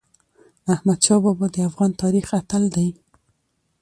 احمدشاه 0.73 1.19
بابا 1.23 1.45
د 1.53 1.57
افغان 1.69 1.91
تاریخ 2.01 2.27
اتل 2.39 2.63
دی. 2.75 2.87